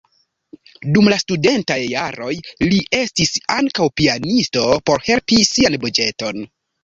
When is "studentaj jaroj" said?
1.23-2.31